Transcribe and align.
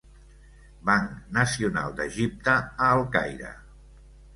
Banc 0.91 1.11
Nacional 1.37 1.95
d'Egipte 2.03 2.59
a 2.59 2.91
El 2.99 3.09
Caire. 3.19 3.57